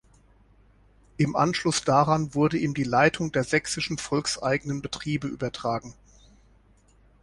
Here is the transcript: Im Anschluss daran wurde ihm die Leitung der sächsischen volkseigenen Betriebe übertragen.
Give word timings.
Im 1.17 1.35
Anschluss 1.35 1.83
daran 1.83 2.33
wurde 2.33 2.57
ihm 2.57 2.73
die 2.73 2.83
Leitung 2.83 3.31
der 3.31 3.43
sächsischen 3.43 3.99
volkseigenen 3.99 4.81
Betriebe 4.81 5.27
übertragen. 5.27 5.93